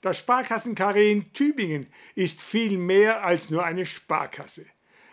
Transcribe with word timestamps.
Das 0.00 0.16
Sparkassenkarree 0.16 1.12
in 1.12 1.32
Tübingen 1.34 1.86
ist 2.14 2.40
viel 2.40 2.78
mehr 2.78 3.22
als 3.22 3.50
nur 3.50 3.64
eine 3.64 3.84
Sparkasse. 3.84 4.64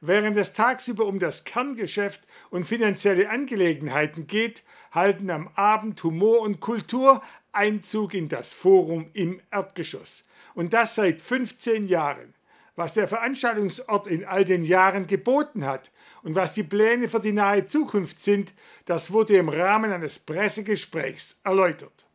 Während 0.00 0.38
es 0.38 0.54
tagsüber 0.54 1.04
um 1.04 1.18
das 1.18 1.44
Kerngeschäft 1.44 2.22
und 2.48 2.64
finanzielle 2.64 3.28
Angelegenheiten 3.28 4.26
geht, 4.26 4.62
halten 4.90 5.28
am 5.28 5.48
Abend 5.54 6.02
Humor 6.02 6.40
und 6.40 6.60
Kultur 6.60 7.20
Einzug 7.52 8.14
in 8.14 8.28
das 8.28 8.54
Forum 8.54 9.10
im 9.12 9.42
Erdgeschoss. 9.50 10.24
Und 10.54 10.72
das 10.72 10.94
seit 10.94 11.20
15 11.20 11.86
Jahren. 11.86 12.32
Was 12.74 12.94
der 12.94 13.08
Veranstaltungsort 13.08 14.06
in 14.06 14.24
all 14.24 14.44
den 14.44 14.62
Jahren 14.62 15.06
geboten 15.06 15.66
hat 15.66 15.90
und 16.22 16.34
was 16.34 16.54
die 16.54 16.62
Pläne 16.62 17.10
für 17.10 17.20
die 17.20 17.32
nahe 17.32 17.66
Zukunft 17.66 18.18
sind, 18.20 18.54
das 18.86 19.12
wurde 19.12 19.36
im 19.36 19.50
Rahmen 19.50 19.92
eines 19.92 20.18
Pressegesprächs 20.18 21.38
erläutert. 21.44 22.06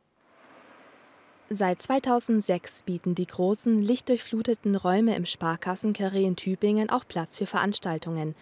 Seit 1.49 1.79
2006 1.79 2.83
bieten 2.83 3.13
die 3.13 3.27
großen, 3.27 3.79
lichtdurchfluteten 3.79 4.75
Räume 4.75 5.15
im 5.15 5.25
Sparkassenkarree 5.25 6.25
in 6.25 6.35
Tübingen 6.35 6.89
auch 6.89 7.07
Platz 7.07 7.37
für 7.37 7.45
Veranstaltungen. 7.45 8.33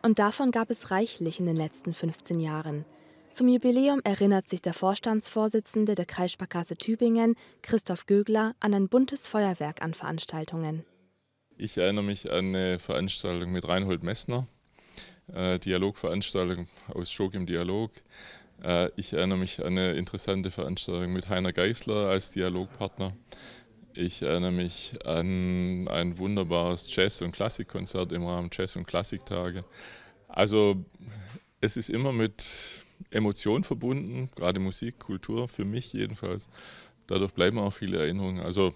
Und 0.00 0.20
davon 0.20 0.52
gab 0.52 0.70
es 0.70 0.92
reichlich 0.92 1.40
in 1.40 1.46
den 1.46 1.56
letzten 1.56 1.92
15 1.92 2.38
Jahren. 2.38 2.84
Zum 3.30 3.48
Jubiläum 3.48 4.00
erinnert 4.04 4.48
sich 4.48 4.62
der 4.62 4.74
Vorstandsvorsitzende 4.74 5.96
der 5.96 6.04
Kreissparkasse 6.06 6.76
Tübingen, 6.76 7.34
Christoph 7.62 8.06
Gögler, 8.06 8.54
an 8.60 8.74
ein 8.74 8.88
buntes 8.88 9.26
Feuerwerk 9.26 9.82
an 9.82 9.94
Veranstaltungen. 9.94 10.84
Ich 11.56 11.78
erinnere 11.78 12.04
mich 12.04 12.30
an 12.30 12.54
eine 12.54 12.78
Veranstaltung 12.78 13.50
mit 13.50 13.66
Reinhold 13.66 14.04
Messner, 14.04 14.46
äh, 15.32 15.58
Dialogveranstaltung 15.58 16.68
aus 16.94 17.10
Schog 17.10 17.34
im 17.34 17.46
Dialog. 17.46 17.90
Äh, 18.62 18.90
ich 18.96 19.12
erinnere 19.12 19.38
mich 19.38 19.60
an 19.60 19.78
eine 19.78 19.92
interessante 19.92 20.50
Veranstaltung 20.50 21.12
mit 21.12 21.28
Heiner 21.28 21.52
Geißler 21.52 22.08
als 22.08 22.30
Dialogpartner. 22.30 23.12
Ich 23.94 24.22
erinnere 24.22 24.52
mich 24.52 24.94
an 25.04 25.86
ein 25.88 26.18
wunderbares 26.18 26.94
Jazz- 26.94 27.20
und 27.20 27.32
Klassikkonzert 27.32 28.12
im 28.12 28.24
Rahmen 28.24 28.48
Jazz- 28.50 28.76
und 28.76 28.86
Klassiktage. 28.86 29.64
Also 30.28 30.84
es 31.60 31.76
ist 31.76 31.90
immer 31.90 32.12
mit 32.12 32.82
Emotion 33.10 33.64
verbunden, 33.64 34.30
gerade 34.34 34.60
Musik, 34.60 34.98
Kultur, 34.98 35.48
für 35.48 35.64
mich 35.64 35.92
jedenfalls. 35.92 36.48
Dadurch 37.06 37.32
bleiben 37.32 37.58
auch 37.58 37.72
viele 37.72 37.98
Erinnerungen. 37.98 38.40
Also 38.42 38.72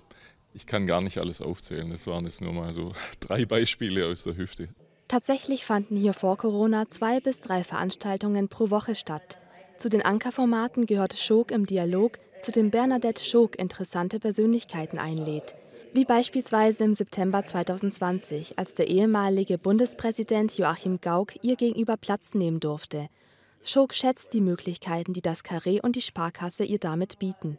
ich 0.53 0.67
kann 0.67 0.87
gar 0.87 1.01
nicht 1.01 1.19
alles 1.19 1.41
aufzählen. 1.41 1.91
Das 1.91 2.07
waren 2.07 2.25
jetzt 2.25 2.42
nur 2.42 2.53
mal 2.53 2.75
so 2.75 2.92
drei 3.20 3.47
Beispiele 3.47 4.07
aus 4.07 4.25
der 4.25 4.37
Hüfte. 4.37 4.69
Tatsächlich 5.09 5.64
fanden 5.64 5.97
hier 5.97 6.12
vor 6.12 6.37
Corona 6.37 6.91
zwei 6.91 7.20
bis 7.20 7.41
drei 7.41 7.62
Veranstaltungen 7.62 8.48
pro 8.48 8.70
Woche 8.70 8.95
statt. 8.95 9.39
Zu 9.77 9.91
den 9.91 10.03
Ankerformaten 10.03 10.87
gehört 10.87 11.19
Schog 11.19 11.51
im 11.51 11.67
Dialog, 11.67 12.19
zu 12.41 12.51
dem 12.51 12.71
Bernadette 12.71 13.23
Schog 13.23 13.59
interessante 13.59 14.19
Persönlichkeiten 14.19 14.99
einlädt. 14.99 15.55
Wie 15.93 16.07
beispielsweise 16.07 16.85
im 16.85 16.95
September 16.95 17.45
2020, 17.45 18.59
als 18.59 18.73
der 18.75 18.89
ehemalige 18.89 19.59
Bundespräsident 19.59 20.57
Joachim 20.57 21.01
Gauck 21.01 21.35
ihr 21.43 21.57
gegenüber 21.57 21.97
Platz 21.99 22.35
nehmen 22.35 22.59
durfte. 22.59 23.09
Schog 23.65 23.93
schätzt 23.93 24.33
die 24.33 24.41
Möglichkeiten, 24.41 25.13
die 25.13 25.23
das 25.23 25.43
Karree 25.43 25.81
und 25.81 25.97
die 25.97 26.03
Sparkasse 26.03 26.65
ihr 26.65 26.79
damit 26.79 27.19
bieten. 27.19 27.59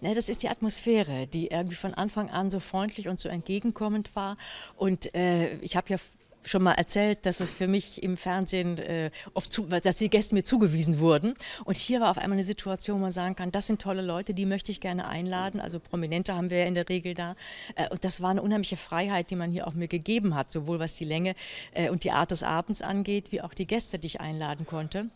Ja, 0.00 0.14
das 0.14 0.30
ist 0.30 0.42
die 0.42 0.48
Atmosphäre, 0.48 1.26
die 1.26 1.48
irgendwie 1.48 1.74
von 1.74 1.92
Anfang 1.92 2.30
an 2.30 2.48
so 2.48 2.58
freundlich 2.58 3.08
und 3.08 3.20
so 3.20 3.28
entgegenkommend 3.28 4.16
war. 4.16 4.38
Und 4.76 5.14
äh, 5.14 5.56
ich 5.56 5.76
habe 5.76 5.90
ja 5.90 5.98
schon 6.42 6.62
mal 6.62 6.72
erzählt, 6.72 7.26
dass 7.26 7.40
es 7.40 7.50
für 7.50 7.66
mich 7.66 8.02
im 8.02 8.16
Fernsehen 8.16 8.78
äh, 8.78 9.10
oft, 9.34 9.52
zu, 9.52 9.66
dass 9.66 9.96
die 9.96 10.08
Gäste 10.08 10.34
mir 10.34 10.44
zugewiesen 10.44 11.00
wurden. 11.00 11.34
Und 11.64 11.76
hier 11.76 12.00
war 12.00 12.10
auf 12.10 12.18
einmal 12.18 12.38
eine 12.38 12.44
Situation, 12.44 12.98
wo 12.98 13.02
man 13.02 13.12
sagen 13.12 13.36
kann, 13.36 13.52
das 13.52 13.66
sind 13.66 13.80
tolle 13.82 14.02
Leute, 14.02 14.34
die 14.34 14.46
möchte 14.46 14.72
ich 14.72 14.80
gerne 14.80 15.08
einladen. 15.08 15.60
Also 15.60 15.80
Prominente 15.80 16.34
haben 16.34 16.50
wir 16.50 16.58
ja 16.58 16.64
in 16.64 16.74
der 16.74 16.88
Regel 16.88 17.14
da. 17.14 17.34
Äh, 17.74 17.88
und 17.90 18.04
das 18.04 18.20
war 18.20 18.30
eine 18.30 18.42
unheimliche 18.42 18.76
Freiheit, 18.76 19.30
die 19.30 19.36
man 19.36 19.50
hier 19.50 19.66
auch 19.66 19.74
mir 19.74 19.88
gegeben 19.88 20.34
hat, 20.34 20.50
sowohl 20.50 20.78
was 20.80 20.96
die 20.96 21.04
Länge 21.04 21.34
äh, 21.74 21.90
und 21.90 22.04
die 22.04 22.10
Art 22.10 22.30
des 22.30 22.42
Abends 22.42 22.82
angeht, 22.82 23.32
wie 23.32 23.42
auch 23.42 23.54
die 23.54 23.66
Gäste, 23.66 23.98
die 23.98 24.06
ich 24.06 24.20
einladen 24.20 24.66
konnte. 24.66 25.10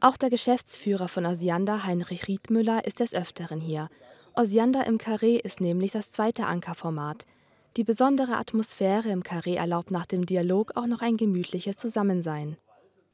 Auch 0.00 0.16
der 0.16 0.30
Geschäftsführer 0.30 1.08
von 1.08 1.24
Osiander, 1.24 1.84
Heinrich 1.84 2.28
Riedmüller, 2.28 2.84
ist 2.84 3.00
des 3.00 3.14
Öfteren 3.14 3.60
hier. 3.60 3.88
Osiander 4.34 4.86
im 4.86 4.98
Carré 4.98 5.40
ist 5.40 5.62
nämlich 5.62 5.92
das 5.92 6.10
zweite 6.10 6.46
Ankerformat. 6.46 7.24
Die 7.76 7.84
besondere 7.84 8.38
Atmosphäre 8.38 9.10
im 9.10 9.22
Carré 9.22 9.56
erlaubt 9.56 9.90
nach 9.90 10.06
dem 10.06 10.24
Dialog 10.24 10.72
auch 10.76 10.86
noch 10.86 11.02
ein 11.02 11.18
gemütliches 11.18 11.76
Zusammensein. 11.76 12.56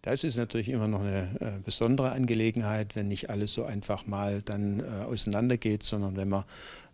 Das 0.03 0.23
ist 0.23 0.37
natürlich 0.37 0.69
immer 0.69 0.87
noch 0.87 1.01
eine 1.01 1.37
äh, 1.41 1.61
besondere 1.65 2.13
Angelegenheit, 2.13 2.95
wenn 2.95 3.09
nicht 3.09 3.29
alles 3.29 3.55
so 3.55 3.65
einfach 3.65 4.07
mal 4.07 4.41
dann 4.43 4.81
äh, 4.81 5.05
auseinandergeht, 5.05 5.83
sondern 5.83 6.17
wenn 6.17 6.29
man 6.29 6.45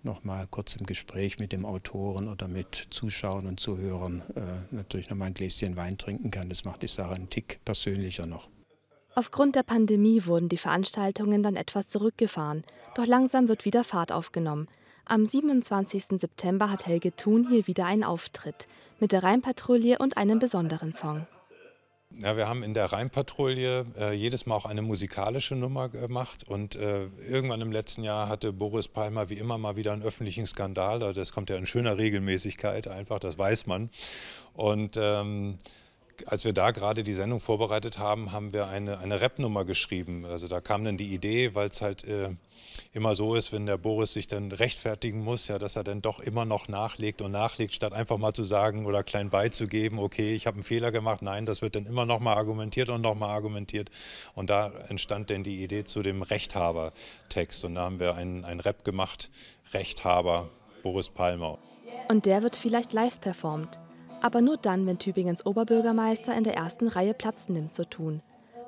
noch 0.02 0.24
mal 0.24 0.46
kurz 0.50 0.76
im 0.76 0.86
Gespräch 0.86 1.38
mit 1.38 1.52
dem 1.52 1.66
Autoren 1.66 2.28
oder 2.28 2.48
mit 2.48 2.86
Zuschauern 2.90 3.46
und 3.46 3.60
Zuhörern 3.60 4.22
äh, 4.34 4.74
natürlich 4.74 5.10
noch 5.10 5.16
mal 5.18 5.26
ein 5.26 5.34
Gläschen 5.34 5.76
Wein 5.76 5.98
trinken 5.98 6.30
kann. 6.30 6.48
Das 6.48 6.64
macht 6.64 6.82
die 6.82 6.88
Sache 6.88 7.14
einen 7.14 7.28
Tick 7.28 7.60
persönlicher 7.66 8.24
noch. 8.24 8.48
Aufgrund 9.14 9.56
der 9.56 9.62
Pandemie 9.62 10.24
wurden 10.24 10.48
die 10.48 10.58
Veranstaltungen 10.58 11.42
dann 11.42 11.56
etwas 11.56 11.88
zurückgefahren, 11.88 12.62
doch 12.94 13.06
langsam 13.06 13.48
wird 13.48 13.64
wieder 13.66 13.84
Fahrt 13.84 14.12
aufgenommen. 14.12 14.68
Am 15.10 15.24
27. 15.24 16.04
September 16.20 16.70
hat 16.70 16.86
Helge 16.86 17.16
Thun 17.16 17.48
hier 17.48 17.66
wieder 17.66 17.86
einen 17.86 18.04
Auftritt 18.04 18.66
mit 19.00 19.12
der 19.12 19.22
Rheinpatrouille 19.22 19.96
und 19.96 20.18
einem 20.18 20.38
besonderen 20.38 20.92
Song. 20.92 21.26
Ja, 22.10 22.36
wir 22.36 22.46
haben 22.46 22.62
in 22.62 22.74
der 22.74 22.92
Rheinpatrouille 22.92 23.86
äh, 23.98 24.12
jedes 24.12 24.44
Mal 24.44 24.54
auch 24.54 24.66
eine 24.66 24.82
musikalische 24.82 25.54
Nummer 25.56 25.88
gemacht 25.88 26.44
und 26.46 26.76
äh, 26.76 27.06
irgendwann 27.26 27.62
im 27.62 27.72
letzten 27.72 28.04
Jahr 28.04 28.28
hatte 28.28 28.52
Boris 28.52 28.88
Palmer 28.88 29.30
wie 29.30 29.38
immer 29.38 29.56
mal 29.56 29.76
wieder 29.76 29.94
einen 29.94 30.02
öffentlichen 30.02 30.46
Skandal. 30.46 30.98
Das 31.14 31.32
kommt 31.32 31.48
ja 31.48 31.56
in 31.56 31.64
schöner 31.64 31.96
Regelmäßigkeit 31.96 32.86
einfach, 32.86 33.18
das 33.18 33.38
weiß 33.38 33.66
man. 33.66 33.88
Und 34.52 34.98
ähm, 35.00 35.56
als 36.26 36.44
wir 36.44 36.52
da 36.52 36.70
gerade 36.70 37.02
die 37.02 37.12
Sendung 37.12 37.40
vorbereitet 37.40 37.98
haben, 37.98 38.32
haben 38.32 38.52
wir 38.52 38.68
eine, 38.68 38.98
eine 38.98 39.20
Rap-Nummer 39.20 39.64
geschrieben. 39.64 40.24
Also 40.24 40.48
da 40.48 40.60
kam 40.60 40.84
dann 40.84 40.96
die 40.96 41.14
Idee, 41.14 41.54
weil 41.54 41.68
es 41.68 41.80
halt 41.80 42.04
äh, 42.04 42.30
immer 42.92 43.14
so 43.14 43.34
ist, 43.34 43.52
wenn 43.52 43.66
der 43.66 43.78
Boris 43.78 44.12
sich 44.12 44.26
dann 44.26 44.52
rechtfertigen 44.52 45.20
muss, 45.20 45.48
ja, 45.48 45.58
dass 45.58 45.76
er 45.76 45.84
dann 45.84 46.02
doch 46.02 46.20
immer 46.20 46.44
noch 46.44 46.68
nachlegt 46.68 47.22
und 47.22 47.32
nachlegt, 47.32 47.74
statt 47.74 47.92
einfach 47.92 48.18
mal 48.18 48.32
zu 48.32 48.44
sagen 48.44 48.86
oder 48.86 49.02
klein 49.02 49.30
beizugeben, 49.30 49.98
okay, 49.98 50.34
ich 50.34 50.46
habe 50.46 50.56
einen 50.56 50.62
Fehler 50.62 50.92
gemacht. 50.92 51.22
Nein, 51.22 51.46
das 51.46 51.62
wird 51.62 51.76
dann 51.76 51.86
immer 51.86 52.06
noch 52.06 52.20
mal 52.20 52.34
argumentiert 52.34 52.88
und 52.88 53.00
noch 53.00 53.14
mal 53.14 53.28
argumentiert. 53.28 53.90
Und 54.34 54.50
da 54.50 54.70
entstand 54.88 55.30
dann 55.30 55.42
die 55.42 55.62
Idee 55.62 55.84
zu 55.84 56.02
dem 56.02 56.22
Rechthaber-Text. 56.22 57.64
Und 57.64 57.76
da 57.76 57.82
haben 57.82 58.00
wir 58.00 58.14
einen, 58.14 58.44
einen 58.44 58.60
Rap 58.60 58.84
gemacht, 58.84 59.30
Rechthaber, 59.72 60.48
Boris 60.82 61.08
Palmer. 61.08 61.58
Und 62.08 62.26
der 62.26 62.42
wird 62.42 62.56
vielleicht 62.56 62.92
live 62.92 63.20
performt 63.20 63.78
aber 64.20 64.40
nur 64.40 64.56
dann, 64.56 64.86
wenn 64.86 64.98
Tübingens 64.98 65.44
Oberbürgermeister 65.46 66.36
in 66.36 66.44
der 66.44 66.54
ersten 66.54 66.88
Reihe 66.88 67.14
Platz 67.14 67.48
nimmt, 67.48 67.74
so 67.74 67.84
tun. 67.84 68.22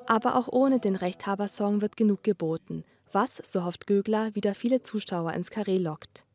Aber 0.05 0.35
auch 0.35 0.47
ohne 0.47 0.79
den 0.79 0.95
Rechthabersong 0.95 1.81
wird 1.81 1.97
genug 1.97 2.23
geboten, 2.23 2.83
was, 3.11 3.37
so 3.43 3.63
hofft 3.63 3.87
Gögler, 3.87 4.33
wieder 4.35 4.55
viele 4.55 4.81
Zuschauer 4.81 5.33
ins 5.33 5.49
Karree 5.51 5.77
lockt. 5.77 6.25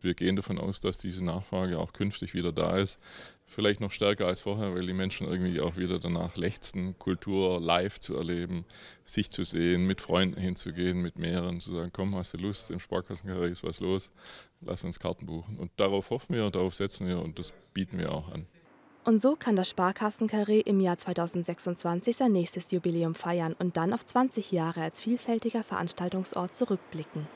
Wir 0.00 0.14
gehen 0.14 0.36
davon 0.36 0.58
aus, 0.58 0.80
dass 0.80 0.98
diese 0.98 1.24
Nachfrage 1.24 1.78
auch 1.78 1.92
künftig 1.92 2.34
wieder 2.34 2.52
da 2.52 2.78
ist. 2.78 2.98
Vielleicht 3.46 3.80
noch 3.80 3.90
stärker 3.90 4.26
als 4.26 4.40
vorher, 4.40 4.74
weil 4.74 4.86
die 4.86 4.92
Menschen 4.92 5.26
irgendwie 5.26 5.60
auch 5.60 5.76
wieder 5.76 5.98
danach 5.98 6.36
lechzen, 6.36 6.98
Kultur 6.98 7.60
live 7.60 7.98
zu 7.98 8.16
erleben, 8.16 8.64
sich 9.04 9.30
zu 9.30 9.44
sehen, 9.44 9.86
mit 9.86 10.00
Freunden 10.00 10.40
hinzugehen, 10.40 11.02
mit 11.02 11.18
mehreren 11.18 11.60
zu 11.60 11.72
sagen, 11.72 11.90
komm, 11.92 12.14
hast 12.14 12.34
du 12.34 12.38
Lust, 12.38 12.70
im 12.70 12.80
Sparkassenkarree 12.80 13.50
ist 13.50 13.64
was 13.64 13.80
los, 13.80 14.12
lass 14.60 14.84
uns 14.84 15.00
Karten 15.00 15.26
buchen. 15.26 15.58
Und 15.58 15.70
darauf 15.76 16.10
hoffen 16.10 16.34
wir, 16.34 16.50
darauf 16.50 16.74
setzen 16.74 17.08
wir 17.08 17.20
und 17.20 17.38
das 17.38 17.52
bieten 17.74 17.98
wir 17.98 18.12
auch 18.12 18.28
an. 18.32 18.46
Und 19.04 19.20
so 19.20 19.34
kann 19.34 19.56
das 19.56 19.68
Sparkassenkarree 19.68 20.60
im 20.60 20.78
Jahr 20.78 20.96
2026 20.96 22.16
sein 22.16 22.32
nächstes 22.32 22.70
Jubiläum 22.70 23.14
feiern 23.14 23.56
und 23.58 23.76
dann 23.76 23.94
auf 23.94 24.04
20 24.04 24.52
Jahre 24.52 24.82
als 24.82 25.00
vielfältiger 25.00 25.64
Veranstaltungsort 25.64 26.54
zurückblicken. 26.54 27.26